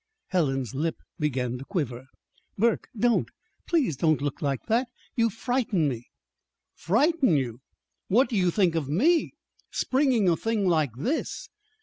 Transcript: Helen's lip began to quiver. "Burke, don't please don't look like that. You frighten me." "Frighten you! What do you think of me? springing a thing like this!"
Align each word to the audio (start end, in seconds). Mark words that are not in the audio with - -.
Helen's 0.29 0.73
lip 0.73 0.95
began 1.19 1.59
to 1.59 1.65
quiver. 1.65 2.07
"Burke, 2.57 2.89
don't 2.97 3.29
please 3.67 3.95
don't 3.95 4.19
look 4.19 4.41
like 4.41 4.65
that. 4.65 4.87
You 5.15 5.29
frighten 5.29 5.87
me." 5.87 6.07
"Frighten 6.73 7.37
you! 7.37 7.59
What 8.07 8.27
do 8.27 8.35
you 8.35 8.49
think 8.49 8.73
of 8.73 8.89
me? 8.89 9.33
springing 9.69 10.27
a 10.27 10.35
thing 10.35 10.65
like 10.67 10.93
this!" 10.97 11.49